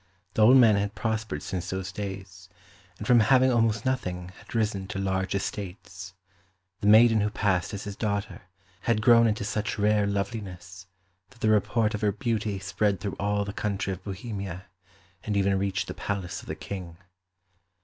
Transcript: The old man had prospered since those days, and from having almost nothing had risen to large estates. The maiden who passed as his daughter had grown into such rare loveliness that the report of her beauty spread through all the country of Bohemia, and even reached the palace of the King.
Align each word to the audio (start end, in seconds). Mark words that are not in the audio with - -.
The 0.33 0.41
old 0.43 0.57
man 0.57 0.77
had 0.77 0.95
prospered 0.95 1.43
since 1.43 1.69
those 1.69 1.91
days, 1.91 2.49
and 2.97 3.05
from 3.05 3.19
having 3.19 3.51
almost 3.51 3.85
nothing 3.85 4.29
had 4.39 4.55
risen 4.55 4.87
to 4.87 4.97
large 4.97 5.35
estates. 5.35 6.15
The 6.79 6.87
maiden 6.87 7.21
who 7.21 7.29
passed 7.29 7.71
as 7.71 7.83
his 7.83 7.95
daughter 7.95 8.41
had 8.79 9.03
grown 9.03 9.27
into 9.27 9.43
such 9.43 9.77
rare 9.77 10.07
loveliness 10.07 10.87
that 11.29 11.41
the 11.41 11.49
report 11.49 11.93
of 11.93 12.01
her 12.01 12.11
beauty 12.11 12.57
spread 12.57 12.99
through 12.99 13.15
all 13.19 13.45
the 13.45 13.53
country 13.53 13.93
of 13.93 14.03
Bohemia, 14.03 14.65
and 15.23 15.37
even 15.37 15.59
reached 15.59 15.87
the 15.87 15.93
palace 15.93 16.41
of 16.41 16.47
the 16.47 16.55
King. 16.55 16.97